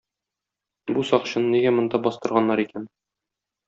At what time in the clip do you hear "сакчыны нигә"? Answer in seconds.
1.11-1.77